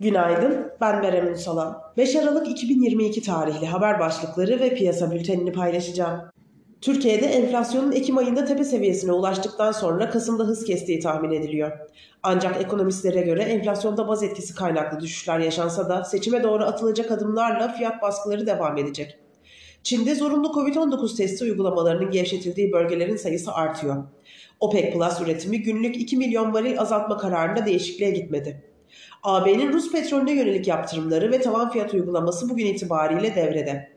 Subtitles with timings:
[0.00, 1.92] Günaydın, ben Berem Ünsal'a.
[1.96, 6.20] 5 Aralık 2022 tarihli haber başlıkları ve piyasa bültenini paylaşacağım.
[6.80, 11.72] Türkiye'de enflasyonun Ekim ayında tepe seviyesine ulaştıktan sonra Kasım'da hız kestiği tahmin ediliyor.
[12.22, 18.02] Ancak ekonomistlere göre enflasyonda baz etkisi kaynaklı düşüşler yaşansa da seçime doğru atılacak adımlarla fiyat
[18.02, 19.18] baskıları devam edecek.
[19.82, 24.04] Çin'de zorunlu Covid-19 testi uygulamalarının gevşetildiği bölgelerin sayısı artıyor.
[24.60, 28.75] OPEC Plus üretimi günlük 2 milyon varil azaltma kararında değişikliğe gitmedi.
[29.22, 33.96] AB'nin Rus petrolüne yönelik yaptırımları ve tavan fiyat uygulaması bugün itibariyle devrede.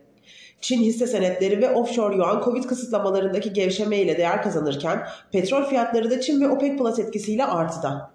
[0.60, 6.20] Çin hisse senetleri ve offshore yuan Covid kısıtlamalarındaki gevşeme ile değer kazanırken petrol fiyatları da
[6.20, 8.10] Çin ve OPEC Plus etkisiyle artıda.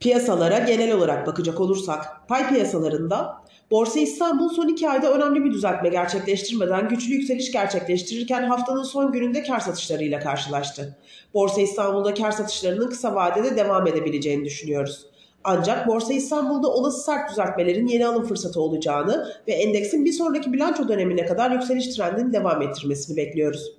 [0.00, 3.40] Piyasalara genel olarak bakacak olursak, pay piyasalarında
[3.70, 9.42] Borsa İstanbul son iki ayda önemli bir düzeltme gerçekleştirmeden güçlü yükseliş gerçekleştirirken haftanın son gününde
[9.42, 10.98] kar satışlarıyla karşılaştı.
[11.34, 15.09] Borsa İstanbul'da kar satışlarının kısa vadede devam edebileceğini düşünüyoruz.
[15.44, 20.88] Ancak Borsa İstanbul'da olası sert düzeltmelerin yeni alım fırsatı olacağını ve endeksin bir sonraki bilanço
[20.88, 23.72] dönemine kadar yükseliş trendini devam ettirmesini bekliyoruz.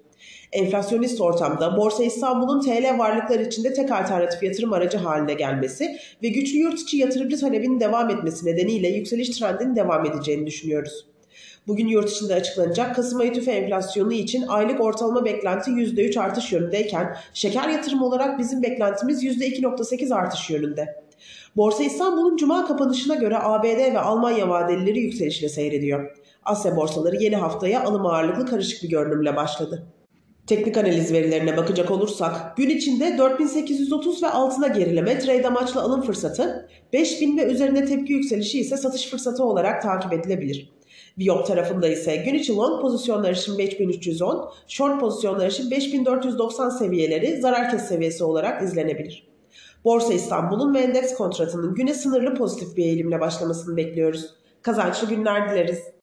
[0.52, 6.58] Enflasyonist ortamda Borsa İstanbul'un TL varlıklar içinde tek alternatif yatırım aracı haline gelmesi ve güçlü
[6.58, 11.06] yurt içi yatırımcı talebinin devam etmesi nedeniyle yükseliş trendinin devam edeceğini düşünüyoruz.
[11.68, 17.18] Bugün yurt içinde açıklanacak Kasım ayı tüfe enflasyonu için aylık ortalama beklenti %3 artış yönündeyken
[17.34, 21.11] şeker yatırımı olarak bizim beklentimiz %2.8 artış yönünde.
[21.56, 26.18] Borsa İstanbul'un cuma kapanışına göre ABD ve Almanya vadelileri yükselişle seyrediyor.
[26.46, 29.88] Asya borsaları yeni haftaya alım ağırlıklı karışık bir görünümle başladı.
[30.48, 36.70] Teknik analiz verilerine bakacak olursak gün içinde 4830 ve altına gerileme trade amaçlı alım fırsatı,
[36.94, 40.70] 5000 ve üzerine tepki yükselişi ise satış fırsatı olarak takip edilebilir.
[41.18, 47.72] Viyop tarafında ise gün içi long pozisyonlar için 5310, short pozisyonlar için 5490 seviyeleri zarar
[47.72, 49.28] kes seviyesi olarak izlenebilir.
[49.86, 54.36] Borsa İstanbul'un ve endeks kontratının güne sınırlı pozitif bir eğilimle başlamasını bekliyoruz.
[54.62, 55.92] Kazançlı günler dileriz.